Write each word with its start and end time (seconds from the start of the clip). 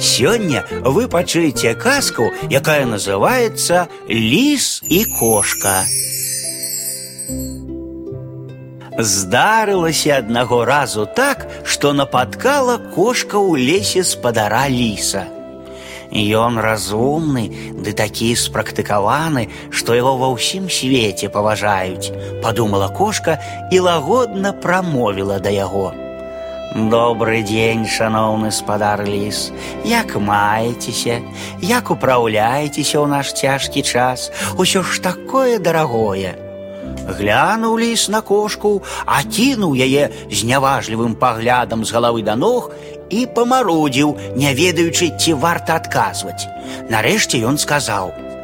Сёння 0.00 0.64
вы 0.82 1.08
пачуеце 1.08 1.74
казку, 1.74 2.30
якая 2.48 2.86
называется 2.86 3.88
лис 4.08 4.80
і 4.88 5.04
кошка. 5.04 5.84
Здарылася 8.96 10.16
аднаго 10.18 10.64
разу 10.64 11.06
так, 11.06 11.46
што 11.64 11.92
напаткала 11.92 12.78
кошка 12.96 13.36
ў 13.36 13.60
лесе 13.60 14.02
спадара 14.02 14.68
ліса. 14.72 15.28
Ён 16.10 16.58
разумны, 16.58 17.76
ды 17.84 17.92
такі 17.92 18.34
спрактыкаваны, 18.34 19.48
што 19.70 19.94
яго 19.94 20.16
ва 20.16 20.32
ўсім 20.32 20.72
свеце 20.72 21.28
паважаюць, 21.28 22.10
падумала 22.42 22.88
кошка 22.88 23.36
і 23.70 23.84
лагодна 23.84 24.52
прамовіла 24.52 25.38
да 25.38 25.52
яго. 25.52 25.98
Добры 26.75 27.39
дзень, 27.41 27.85
шаноўны 27.87 28.51
спадар 28.51 28.99
ліс, 29.07 29.51
як 29.87 30.17
маецеся, 30.19 31.21
як 31.63 31.87
упраўляецеся 31.87 32.99
ў 32.99 33.07
наш 33.07 33.31
цяжкі 33.31 33.79
час, 33.79 34.27
усё 34.59 34.83
ж 34.83 34.99
такое 34.99 35.55
дарагое. 35.59 36.35
Глянуў 37.07 37.79
ліс 37.79 38.09
на 38.09 38.19
кошку, 38.19 38.83
а 39.05 39.23
кінуў 39.23 39.71
яе 39.71 40.11
з 40.27 40.43
няважлівым 40.43 41.15
паглядам 41.15 41.85
з 41.85 41.95
галавы 41.95 42.27
да 42.27 42.35
ног 42.35 42.71
і 43.09 43.23
памарудзіў, 43.31 44.35
не 44.35 44.51
ведаючы, 44.51 45.15
ці 45.15 45.39
варта 45.39 45.79
адказваць. 45.79 46.49
Нарэшце 46.89 47.39
ён 47.39 47.55
сказаў: « 47.61 48.38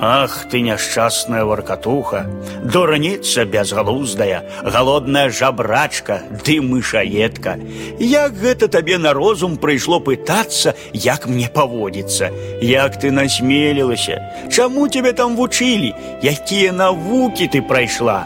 Ах 0.00 0.46
ты 0.50 0.60
няшчасная 0.60 1.44
варкатуха, 1.44 2.26
дурніца 2.64 3.44
бязгалуздая, 3.44 4.44
галодная 4.62 5.28
жабрачка, 5.30 6.20
ды 6.44 6.60
мышаедка. 6.60 7.56
Як 7.98 8.36
гэта 8.40 8.68
табе 8.68 8.98
на 8.98 9.12
розум 9.12 9.56
прыйшло 9.56 10.00
пытацца, 10.00 10.74
як 10.92 11.26
мне 11.26 11.48
паводзіцца, 11.48 12.30
Як 12.60 12.96
ты 13.00 13.10
насмелілася, 13.10 14.48
Чаму 14.52 14.88
тебе 14.88 15.12
там 15.12 15.36
вучылі, 15.36 15.94
якія 16.22 16.72
навукі 16.72 17.48
ты 17.48 17.60
прайшла? 17.60 18.24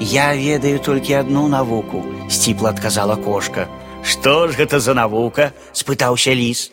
Я 0.00 0.34
ведаю 0.36 0.78
толькі 0.78 1.14
одну 1.14 1.48
навуку, 1.48 2.04
сціпла 2.28 2.70
адказала 2.70 3.16
кошка. 3.16 3.66
Што 4.02 4.48
ж 4.48 4.58
гэта 4.58 4.78
за 4.78 4.94
навука? 4.94 5.52
спытаўся 5.72 6.34
ліс. 6.34 6.70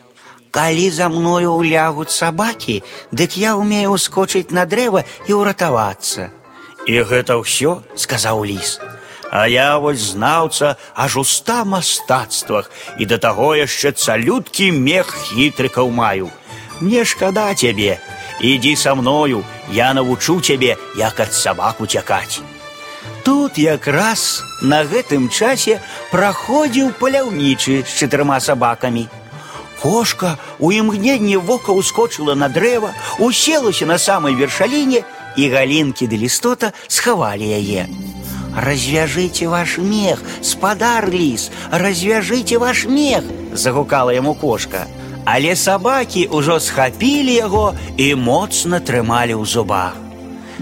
Калі 0.58 0.90
за 0.94 1.10
мною 1.10 1.54
улягуць 1.54 2.14
сабакі, 2.14 2.84
дык 3.12 3.38
я 3.42 3.56
ўмею 3.58 3.98
ускочыць 3.98 4.54
на 4.54 4.66
дрэва 4.70 5.02
і 5.26 5.32
ўратавацца. 5.34 6.30
І 6.86 7.02
гэта 7.10 7.42
ўсё, 7.42 7.82
сказаў 7.96 8.46
ліс. 8.46 8.78
А 9.34 9.48
я 9.50 9.80
вось 9.82 10.14
знаўца 10.14 10.78
аж 10.94 11.18
у 11.18 11.24
ста 11.26 11.66
мастацтвах 11.66 12.70
і 13.02 13.10
да 13.10 13.18
таго 13.18 13.56
яшчэ 13.58 13.98
цалюткі 13.98 14.70
мех 14.78 15.10
хітрыкаў 15.26 15.90
маю. 15.90 16.30
Мне 16.80 17.02
шкада 17.02 17.50
цябе, 17.58 17.98
ідзі 18.38 18.76
са 18.76 18.94
мною, 18.94 19.42
я 19.72 19.94
навучу 19.94 20.38
цябе, 20.42 20.78
як 20.98 21.20
ад 21.20 21.34
сабак 21.34 21.82
уцякаць. 21.82 22.46
Тут 23.24 23.58
якраз 23.58 24.44
на 24.62 24.84
гэтым 24.84 25.30
часе 25.34 25.80
праходзіў 26.12 26.92
паляўнічы 27.00 27.82
з 27.88 27.92
чатырма 27.98 28.38
сабакамі. 28.38 29.08
Кошка 29.82 30.38
у 30.60 30.72
імгненне 30.72 31.38
вока 31.38 31.76
ўскочыла 31.76 32.36
на 32.40 32.48
дрэва, 32.48 32.96
уселася 33.20 33.86
на 33.86 33.98
самай 33.98 34.36
вершаліне, 34.36 35.04
і 35.36 35.50
галінкі 35.50 36.08
ды 36.08 36.18
лістота 36.22 36.72
схавалі 36.88 37.44
яе. 37.44 37.88
Развяжыце 38.54 39.50
ваш 39.50 39.78
мех, 39.82 40.22
спадар 40.42 41.10
ліс, 41.10 41.50
развяжыце 41.72 42.62
ваш 42.62 42.86
мех, 42.86 43.26
загукала 43.54 44.14
яму 44.14 44.36
кошка. 44.38 44.86
Але 45.26 45.56
сабакі 45.56 46.28
ўжо 46.30 46.60
схапілі 46.60 47.34
яго 47.34 47.74
і 47.98 48.14
моцна 48.16 48.80
трымалі 48.80 49.40
ў 49.40 49.44
зубах. 49.48 49.96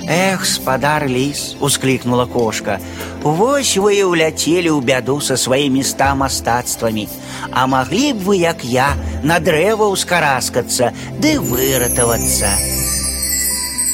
Эх, 0.08 0.46
спадар 0.46 1.04
ліс, 1.10 1.56
усклікнула 1.60 2.26
кошка. 2.26 2.80
Вось 3.26 3.78
вы 3.78 4.02
і 4.02 4.10
ўляцелі 4.10 4.74
ў 4.74 4.82
бяду 4.82 5.20
са 5.22 5.38
сваімі 5.38 5.86
ста 5.86 6.14
мастацтвамі. 6.18 7.06
А 7.52 7.68
маглі 7.68 8.14
б 8.14 8.26
вы, 8.26 8.36
як 8.42 8.66
я, 8.66 8.96
на 9.24 9.38
дрэва 9.38 9.92
ўскараскацца 9.94 10.94
ды 11.22 11.38
выратавацца. 11.38 12.50